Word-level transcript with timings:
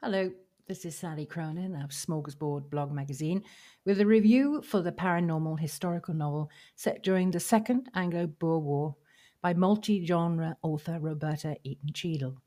Hello, 0.00 0.30
this 0.68 0.84
is 0.84 0.96
Sally 0.96 1.26
Cronin 1.26 1.74
of 1.74 1.90
Smorgasbord 1.90 2.70
Blog 2.70 2.92
Magazine 2.92 3.42
with 3.84 4.00
a 4.00 4.06
review 4.06 4.62
for 4.62 4.80
the 4.80 4.92
paranormal 4.92 5.58
historical 5.58 6.14
novel 6.14 6.52
set 6.76 7.02
during 7.02 7.32
the 7.32 7.40
Second 7.40 7.90
Anglo 7.96 8.28
Boer 8.28 8.60
War 8.60 8.94
by 9.42 9.54
multi 9.54 10.06
genre 10.06 10.56
author 10.62 11.00
Roberta 11.00 11.56
Eaton 11.64 11.92
Cheadle, 11.92 12.40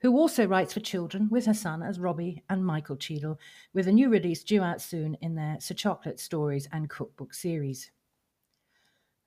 who 0.00 0.16
also 0.16 0.46
writes 0.46 0.72
for 0.72 0.80
children 0.80 1.28
with 1.30 1.44
her 1.44 1.52
son 1.52 1.82
as 1.82 2.00
Robbie 2.00 2.42
and 2.48 2.64
Michael 2.64 2.96
Cheadle, 2.96 3.38
with 3.74 3.86
a 3.86 3.92
new 3.92 4.08
release 4.08 4.42
due 4.42 4.62
out 4.62 4.80
soon 4.80 5.18
in 5.20 5.34
their 5.34 5.58
Sir 5.60 5.74
Chocolate 5.74 6.18
Stories 6.18 6.66
and 6.72 6.88
Cookbook 6.88 7.34
series. 7.34 7.90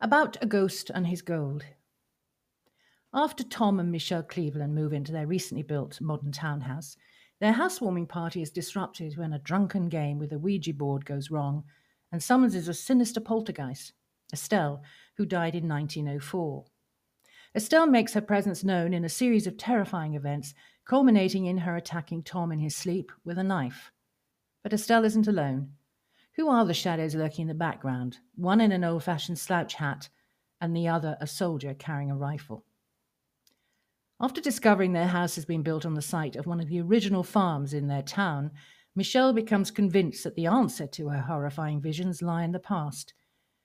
About 0.02 0.38
a 0.42 0.48
Ghost 0.48 0.90
and 0.90 1.06
His 1.06 1.22
Gold. 1.22 1.66
After 3.14 3.44
Tom 3.44 3.80
and 3.80 3.92
Michelle 3.92 4.24
Cleveland 4.24 4.74
move 4.74 4.92
into 4.92 5.12
their 5.12 5.28
recently 5.28 5.62
built 5.62 6.02
modern 6.02 6.32
townhouse, 6.32 6.98
their 7.40 7.54
housewarming 7.54 8.08
party 8.08 8.42
is 8.42 8.52
disrupted 8.52 9.18
when 9.18 9.34
a 9.34 9.40
drunken 9.40 9.88
game 9.88 10.20
with 10.20 10.34
a 10.34 10.40
Ouija 10.40 10.74
board 10.74 11.06
goes 11.06 11.32
wrong 11.32 11.64
and 12.12 12.22
summons 12.22 12.56
a 12.56 12.74
sinister 12.74 13.22
poltergeist, 13.22 13.94
Estelle, 14.34 14.84
who 15.16 15.26
died 15.26 15.56
in 15.56 15.68
1904. 15.68 16.66
Estelle 17.56 17.88
makes 17.88 18.14
her 18.14 18.22
presence 18.22 18.64
known 18.64 18.94
in 18.94 19.06
a 19.06 19.10
series 19.10 19.48
of 19.48 19.58
terrifying 19.58 20.16
events, 20.16 20.54
culminating 20.86 21.46
in 21.46 21.60
her 21.60 21.76
attacking 21.76 22.24
Tom 22.24 22.52
in 22.52 22.60
his 22.60 22.76
sleep 22.76 23.12
with 23.24 23.38
a 23.38 23.44
knife. 23.44 23.92
But 24.64 24.74
Estelle 24.74 25.06
isn't 25.06 25.28
alone. 25.28 25.74
Who 26.34 26.50
are 26.50 26.66
the 26.66 26.74
shadows 26.74 27.16
lurking 27.16 27.44
in 27.44 27.48
the 27.48 27.54
background? 27.54 28.20
One 28.36 28.62
in 28.62 28.72
an 28.72 28.84
old 28.84 29.04
fashioned 29.04 29.40
slouch 29.40 29.76
hat, 29.76 30.10
and 30.62 30.76
the 30.76 30.88
other 30.88 31.18
a 31.20 31.28
soldier 31.28 31.74
carrying 31.74 32.12
a 32.12 32.18
rifle. 32.18 32.66
After 34.22 34.42
discovering 34.42 34.92
their 34.92 35.08
house 35.08 35.36
has 35.36 35.46
been 35.46 35.64
built 35.64 35.86
on 35.86 35.94
the 35.94 36.02
site 36.02 36.36
of 36.36 36.46
one 36.46 36.60
of 36.60 36.68
the 36.68 36.82
original 36.82 37.24
farms 37.24 37.74
in 37.74 37.88
their 37.88 38.02
town, 38.02 38.52
Michelle 38.94 39.32
becomes 39.32 39.72
convinced 39.72 40.26
that 40.26 40.36
the 40.36 40.46
answer 40.46 40.88
to 40.88 41.08
her 41.08 41.22
horrifying 41.22 41.80
visions 41.80 42.22
lie 42.22 42.44
in 42.44 42.52
the 42.52 42.60
past. 42.60 43.14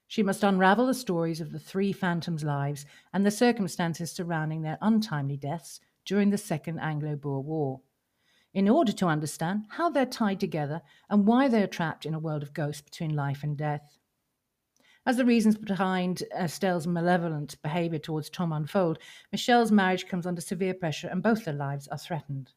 She 0.06 0.22
must 0.22 0.44
unravel 0.44 0.86
the 0.86 0.94
stories 0.94 1.40
of 1.40 1.50
the 1.50 1.58
three 1.58 1.92
phantoms' 1.92 2.44
lives 2.44 2.86
and 3.12 3.26
the 3.26 3.32
circumstances 3.32 4.12
surrounding 4.12 4.62
their 4.62 4.78
untimely 4.80 5.36
deaths 5.36 5.80
during 6.04 6.30
the 6.30 6.38
Second 6.38 6.78
Anglo 6.78 7.16
Boer 7.16 7.42
War, 7.42 7.80
in 8.52 8.68
order 8.68 8.92
to 8.92 9.08
understand 9.08 9.64
how 9.70 9.90
they're 9.90 10.06
tied 10.06 10.38
together 10.38 10.82
and 11.10 11.26
why 11.26 11.48
they 11.48 11.64
are 11.64 11.66
trapped 11.66 12.06
in 12.06 12.14
a 12.14 12.20
world 12.20 12.44
of 12.44 12.54
ghosts 12.54 12.82
between 12.82 13.16
life 13.16 13.42
and 13.42 13.56
death. 13.56 13.98
As 15.06 15.18
the 15.18 15.24
reasons 15.24 15.58
behind 15.58 16.22
Estelle's 16.32 16.86
malevolent 16.86 17.60
behavior 17.62 17.98
towards 17.98 18.30
Tom 18.30 18.52
unfold, 18.52 18.98
Michelle's 19.32 19.70
marriage 19.70 20.06
comes 20.06 20.26
under 20.26 20.40
severe 20.40 20.72
pressure 20.72 21.08
and 21.08 21.22
both 21.22 21.44
their 21.44 21.52
lives 21.52 21.86
are 21.88 21.98
threatened. 21.98 22.52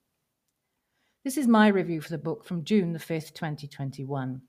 This 1.26 1.38
is 1.38 1.46
my 1.46 1.68
review 1.68 2.00
for 2.00 2.10
the 2.10 2.18
book 2.18 2.46
from 2.46 2.64
June 2.64 2.94
the 2.94 3.00
5th, 3.00 3.34
2021. 3.34 4.42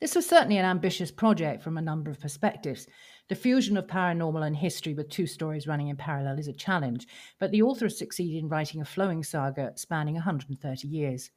This 0.00 0.14
was 0.14 0.28
certainly 0.28 0.58
an 0.58 0.66
ambitious 0.66 1.10
project 1.10 1.62
from 1.62 1.78
a 1.78 1.82
number 1.82 2.10
of 2.10 2.20
perspectives. 2.20 2.86
The 3.28 3.34
fusion 3.34 3.78
of 3.78 3.86
paranormal 3.86 4.46
and 4.46 4.56
history 4.56 4.92
with 4.92 5.08
two 5.08 5.26
stories 5.26 5.66
running 5.66 5.88
in 5.88 5.96
parallel 5.96 6.38
is 6.38 6.48
a 6.48 6.52
challenge, 6.52 7.06
but 7.38 7.52
the 7.52 7.62
author 7.62 7.86
has 7.86 7.96
succeeded 7.96 8.38
in 8.42 8.50
writing 8.50 8.82
a 8.82 8.84
flowing 8.84 9.22
saga 9.22 9.72
spanning 9.76 10.16
130 10.16 10.88
years. 10.88 11.30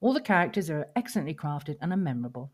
All 0.00 0.12
the 0.12 0.20
characters 0.20 0.70
are 0.70 0.86
excellently 0.94 1.34
crafted 1.34 1.78
and 1.80 1.92
are 1.92 1.96
memorable. 1.96 2.52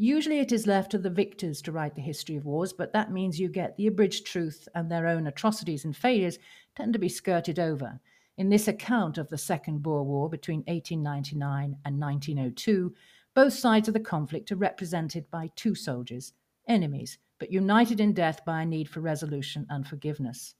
Usually 0.00 0.38
it 0.38 0.52
is 0.52 0.68
left 0.68 0.92
to 0.92 0.98
the 0.98 1.10
victors 1.10 1.60
to 1.62 1.72
write 1.72 1.96
the 1.96 2.00
history 2.00 2.36
of 2.36 2.44
wars, 2.44 2.72
but 2.72 2.92
that 2.92 3.10
means 3.10 3.40
you 3.40 3.48
get 3.48 3.76
the 3.76 3.88
abridged 3.88 4.24
truth 4.24 4.68
and 4.72 4.88
their 4.88 5.08
own 5.08 5.26
atrocities 5.26 5.84
and 5.84 5.96
failures 5.96 6.38
tend 6.76 6.92
to 6.92 7.00
be 7.00 7.08
skirted 7.08 7.58
over. 7.58 7.98
In 8.36 8.48
this 8.48 8.68
account 8.68 9.18
of 9.18 9.28
the 9.28 9.36
Second 9.36 9.82
Boer 9.82 10.04
War 10.04 10.30
between 10.30 10.60
1899 10.68 11.78
and 11.84 12.00
1902, 12.00 12.94
both 13.34 13.54
sides 13.54 13.88
of 13.88 13.94
the 13.94 13.98
conflict 13.98 14.52
are 14.52 14.56
represented 14.56 15.28
by 15.32 15.50
two 15.56 15.74
soldiers, 15.74 16.32
enemies, 16.68 17.18
but 17.40 17.50
united 17.50 17.98
in 17.98 18.12
death 18.12 18.44
by 18.44 18.62
a 18.62 18.66
need 18.66 18.88
for 18.88 19.00
resolution 19.00 19.66
and 19.68 19.84
forgiveness. 19.84 20.54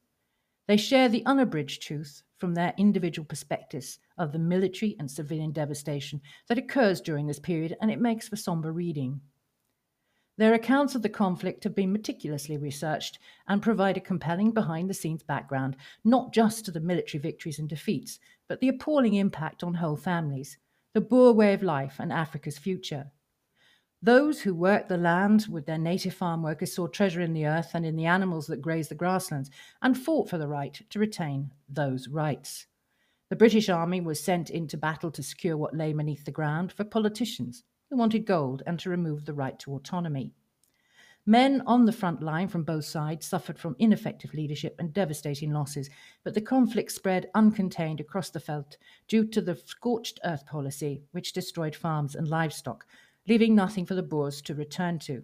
They 0.67 0.77
share 0.77 1.09
the 1.09 1.25
unabridged 1.25 1.81
truth 1.81 2.25
from 2.37 2.55
their 2.55 2.75
individual 2.77 3.25
perspectives 3.25 3.99
of 4.19 4.33
the 4.33 4.39
military 4.39 4.97
and 4.99 5.11
civilian 5.11 5.51
devastation 5.51 6.21
that 6.49 6.59
occurs 6.59 7.01
during 7.01 7.27
this 7.27 7.39
period, 7.39 7.77
and 7.81 7.91
it 7.91 8.01
makes 8.01 8.29
for 8.29 8.37
somber 8.37 8.71
reading. 8.71 9.21
Their 10.39 10.55
accounts 10.55 10.95
of 10.95 11.03
the 11.03 11.09
conflict 11.09 11.65
have 11.65 11.75
been 11.75 11.93
meticulously 11.93 12.57
researched 12.57 13.19
and 13.49 13.61
provide 13.61 13.97
a 13.97 14.01
compelling 14.01 14.53
behind 14.53 14.89
the 14.89 14.95
scenes 14.95 15.25
background, 15.25 15.75
not 16.05 16.33
just 16.33 16.65
to 16.65 16.71
the 16.71 16.79
military 16.79 17.21
victories 17.21 17.59
and 17.59 17.69
defeats, 17.69 18.21
but 18.47 18.61
the 18.61 18.69
appalling 18.69 19.15
impact 19.15 19.65
on 19.65 19.75
whole 19.75 19.97
families, 19.97 20.57
the 20.95 21.01
Boer 21.01 21.33
way 21.33 21.55
of 21.55 21.65
life, 21.65 21.97
and 21.99 22.13
Africa's 22.13 22.57
future. 22.57 23.11
Those 24.01 24.43
who 24.43 24.55
worked 24.55 24.89
the 24.89 24.97
land 24.97 25.49
with 25.51 25.67
their 25.67 25.77
native 25.77 26.15
farm 26.15 26.45
workers 26.45 26.73
saw 26.73 26.87
treasure 26.87 27.21
in 27.21 27.33
the 27.33 27.47
earth 27.47 27.73
and 27.75 27.85
in 27.85 27.97
the 27.97 28.07
animals 28.07 28.47
that 28.47 28.63
grazed 28.63 28.93
the 28.93 28.95
grasslands 28.95 29.51
and 29.83 29.99
fought 29.99 30.31
for 30.31 30.39
the 30.39 30.47
right 30.47 30.81
to 30.91 31.01
retain 31.01 31.51
those 31.69 32.07
rights. 32.07 32.69
The 33.29 33.35
British 33.35 33.69
Army 33.69 34.01
was 34.01 34.23
sent 34.23 34.51
into 34.51 34.77
battle 34.77 35.11
to 35.11 35.23
secure 35.25 35.57
what 35.57 35.77
lay 35.77 35.93
beneath 35.93 36.25
the 36.25 36.31
ground 36.31 36.71
for 36.71 36.85
politicians 36.85 37.65
who 37.91 37.97
wanted 37.97 38.27
gold 38.27 38.63
and 38.67 38.79
to 38.79 38.91
remove 38.91 39.25
the 39.25 39.33
right 39.33 39.59
to 39.59 39.75
autonomy. 39.75 40.33
Men 41.27 41.63
on 41.67 41.85
the 41.85 41.93
front 41.93 42.23
line 42.23 42.49
from 42.49 42.63
both 42.63 42.87
sides 42.87 43.27
suffered 43.27 43.59
from 43.59 43.77
ineffective 43.79 44.33
leadership 44.33 44.77
and 44.79 44.95
devastating 44.95 45.53
losses, 45.53 45.91
but 46.25 46.33
the 46.33 46.41
conflict 46.41 46.91
spread 46.91 47.29
uncontained 47.35 48.01
across 48.01 48.31
the 48.31 48.39
veldt 48.39 48.79
due 49.09 49.27
to 49.27 49.43
the 49.43 49.57
scorched 49.67 50.21
earth 50.25 50.47
policy, 50.47 51.03
which 51.13 51.35
destroyed 51.35 51.77
farms 51.77 52.15
and 52.15 52.29
livestock, 52.29 52.87
leaving 53.29 53.55
nothing 53.55 53.85
for 53.85 53.95
the 53.95 54.03
Boers 54.03 54.41
to 54.41 54.55
return 54.55 54.99
to. 55.01 55.23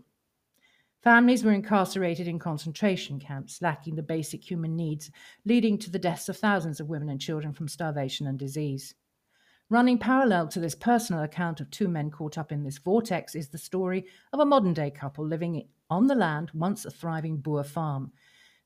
Families 1.03 1.43
were 1.43 1.53
incarcerated 1.53 2.29
in 2.29 2.39
concentration 2.39 3.19
camps, 3.19 3.61
lacking 3.61 3.95
the 3.95 4.03
basic 4.03 4.43
human 4.43 4.77
needs, 4.77 5.11
leading 5.47 5.79
to 5.79 5.91
the 5.91 5.99
deaths 5.99 6.29
of 6.29 6.37
thousands 6.37 6.81
of 6.81 6.89
women 6.89 7.09
and 7.09 7.21
children 7.21 7.53
from 7.53 7.69
starvation 7.69 8.27
and 8.27 8.39
disease. 8.39 8.95
Running 9.75 9.99
parallel 9.99 10.47
to 10.51 10.61
this 10.61 10.77
personal 10.77 11.25
account 11.25 11.61
of 11.61 11.69
two 11.69 11.89
men 11.89 12.09
caught 12.09 12.39
up 12.39 12.53
in 12.53 12.63
this 12.63 12.79
vortex 12.79 13.35
is 13.35 13.49
the 13.49 13.59
story 13.59 14.07
of 14.33 14.39
a 14.39 14.47
modern 14.47 14.73
day 14.73 14.89
couple 14.89 15.27
living 15.27 15.67
on 15.91 16.07
the 16.07 16.15
land 16.15 16.53
once 16.55 16.85
a 16.85 16.93
thriving 16.93 17.39
Boer 17.39 17.65
farm. 17.65 18.13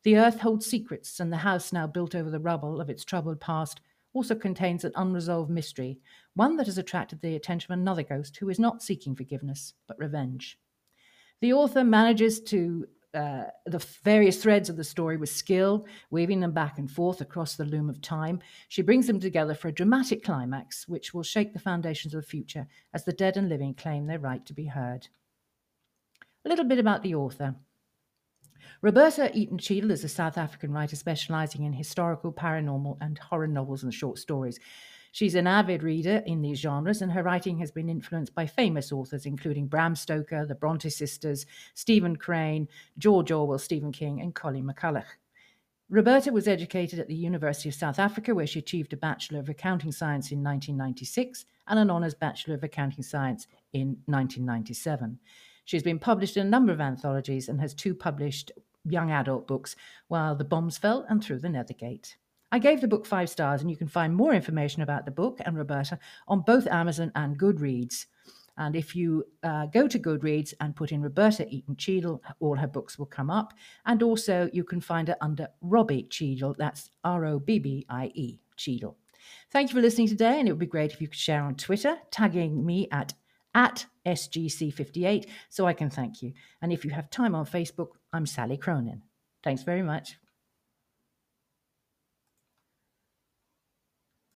The 0.02 0.18
earth 0.18 0.40
holds 0.40 0.66
secrets, 0.66 1.18
and 1.18 1.32
the 1.32 1.38
house 1.38 1.72
now 1.72 1.86
built 1.86 2.14
over 2.14 2.28
the 2.28 2.38
rubble 2.38 2.78
of 2.78 2.90
its 2.90 3.06
troubled 3.06 3.40
past 3.40 3.80
also 4.12 4.34
contains 4.34 4.84
an 4.84 4.92
unresolved 4.96 5.48
mystery, 5.48 5.98
one 6.34 6.56
that 6.56 6.66
has 6.66 6.76
attracted 6.76 7.22
the 7.22 7.36
attention 7.36 7.72
of 7.72 7.78
another 7.78 8.02
ghost 8.02 8.36
who 8.36 8.50
is 8.50 8.58
not 8.58 8.82
seeking 8.82 9.16
forgiveness, 9.16 9.72
but 9.86 9.98
revenge. 9.98 10.58
The 11.40 11.54
author 11.54 11.84
manages 11.84 12.38
to 12.42 12.86
uh, 13.14 13.44
the 13.66 13.78
various 14.02 14.42
threads 14.42 14.68
of 14.68 14.76
the 14.76 14.84
story 14.84 15.16
with 15.16 15.30
skill, 15.30 15.86
weaving 16.10 16.40
them 16.40 16.52
back 16.52 16.78
and 16.78 16.90
forth 16.90 17.20
across 17.20 17.56
the 17.56 17.64
loom 17.64 17.88
of 17.88 18.00
time. 18.00 18.40
She 18.68 18.82
brings 18.82 19.06
them 19.06 19.18
together 19.18 19.54
for 19.54 19.68
a 19.68 19.72
dramatic 19.72 20.22
climax, 20.22 20.86
which 20.86 21.14
will 21.14 21.22
shake 21.22 21.52
the 21.52 21.58
foundations 21.58 22.14
of 22.14 22.20
the 22.20 22.26
future 22.28 22.66
as 22.92 23.04
the 23.04 23.12
dead 23.12 23.36
and 23.36 23.48
living 23.48 23.74
claim 23.74 24.06
their 24.06 24.18
right 24.18 24.44
to 24.46 24.52
be 24.52 24.66
heard. 24.66 25.08
A 26.44 26.48
little 26.48 26.66
bit 26.66 26.78
about 26.78 27.02
the 27.02 27.14
author. 27.14 27.54
Roberta 28.80 29.36
Eaton 29.36 29.58
Cheadle 29.58 29.90
is 29.90 30.04
a 30.04 30.08
South 30.08 30.38
African 30.38 30.72
writer 30.72 30.94
specializing 30.94 31.64
in 31.64 31.72
historical, 31.72 32.32
paranormal, 32.32 32.98
and 33.00 33.18
horror 33.18 33.48
novels 33.48 33.82
and 33.82 33.92
short 33.92 34.18
stories. 34.18 34.60
She's 35.12 35.34
an 35.34 35.46
avid 35.46 35.82
reader 35.82 36.22
in 36.26 36.42
these 36.42 36.60
genres, 36.60 37.02
and 37.02 37.12
her 37.12 37.22
writing 37.22 37.58
has 37.58 37.70
been 37.70 37.88
influenced 37.88 38.34
by 38.34 38.46
famous 38.46 38.92
authors, 38.92 39.26
including 39.26 39.66
Bram 39.66 39.94
Stoker, 39.94 40.46
the 40.46 40.54
Bronte 40.54 40.90
sisters, 40.90 41.46
Stephen 41.74 42.16
Crane, 42.16 42.68
George 42.98 43.30
Orwell, 43.30 43.58
Stephen 43.58 43.92
King, 43.92 44.20
and 44.20 44.34
Colleen 44.34 44.64
McCullough. 44.64 45.04
Roberta 45.90 46.30
was 46.30 46.46
educated 46.46 46.98
at 46.98 47.08
the 47.08 47.14
University 47.14 47.70
of 47.70 47.74
South 47.74 47.98
Africa, 47.98 48.34
where 48.34 48.46
she 48.46 48.58
achieved 48.58 48.92
a 48.92 48.96
Bachelor 48.96 49.38
of 49.40 49.48
Accounting 49.48 49.90
Science 49.90 50.30
in 50.30 50.44
1996 50.44 51.46
and 51.66 51.78
an 51.78 51.90
Honours 51.90 52.14
Bachelor 52.14 52.56
of 52.56 52.62
Accounting 52.62 53.02
Science 53.02 53.46
in 53.72 53.96
1997. 54.04 55.18
She's 55.64 55.82
been 55.82 55.98
published 55.98 56.36
in 56.36 56.46
a 56.46 56.50
number 56.50 56.72
of 56.72 56.80
anthologies 56.80 57.48
and 57.48 57.58
has 57.60 57.72
two 57.72 57.94
published 57.94 58.52
young 58.84 59.10
adult 59.10 59.46
books, 59.46 59.76
while 60.08 60.34
the 60.34 60.44
bombs 60.44 60.76
fell 60.76 61.06
and 61.08 61.24
through 61.24 61.38
the 61.38 61.48
Nethergate. 61.48 62.16
I 62.50 62.58
gave 62.58 62.80
the 62.80 62.88
book 62.88 63.04
five 63.06 63.28
stars, 63.28 63.60
and 63.60 63.70
you 63.70 63.76
can 63.76 63.88
find 63.88 64.14
more 64.14 64.32
information 64.32 64.82
about 64.82 65.04
the 65.04 65.10
book 65.10 65.38
and 65.44 65.56
Roberta 65.56 65.98
on 66.26 66.40
both 66.40 66.66
Amazon 66.66 67.12
and 67.14 67.38
Goodreads. 67.38 68.06
And 68.56 68.74
if 68.74 68.96
you 68.96 69.24
uh, 69.42 69.66
go 69.66 69.86
to 69.86 69.98
Goodreads 69.98 70.54
and 70.60 70.74
put 70.74 70.90
in 70.90 71.02
Roberta 71.02 71.46
Eaton 71.48 71.76
Cheadle, 71.76 72.22
all 72.40 72.56
her 72.56 72.66
books 72.66 72.98
will 72.98 73.06
come 73.06 73.30
up. 73.30 73.52
And 73.86 74.02
also, 74.02 74.50
you 74.52 74.64
can 74.64 74.80
find 74.80 75.08
her 75.08 75.16
under 75.20 75.48
Robbie 75.60 76.04
Cheadle. 76.04 76.56
That's 76.58 76.90
R 77.04 77.24
O 77.26 77.38
B 77.38 77.58
B 77.58 77.86
I 77.88 78.10
E, 78.14 78.40
Cheadle. 78.56 78.96
Thank 79.50 79.70
you 79.70 79.74
for 79.74 79.82
listening 79.82 80.08
today, 80.08 80.38
and 80.38 80.48
it 80.48 80.52
would 80.52 80.58
be 80.58 80.66
great 80.66 80.92
if 80.92 81.00
you 81.00 81.08
could 81.08 81.18
share 81.18 81.42
on 81.42 81.54
Twitter, 81.54 81.98
tagging 82.10 82.64
me 82.64 82.88
at 82.90 83.14
at 83.54 83.86
SGC58 84.06 85.26
so 85.48 85.66
I 85.66 85.72
can 85.72 85.90
thank 85.90 86.22
you. 86.22 86.32
And 86.62 86.72
if 86.72 86.84
you 86.84 86.90
have 86.90 87.10
time 87.10 87.34
on 87.34 87.46
Facebook, 87.46 87.88
I'm 88.12 88.26
Sally 88.26 88.56
Cronin. 88.56 89.02
Thanks 89.42 89.62
very 89.62 89.82
much. 89.82 90.16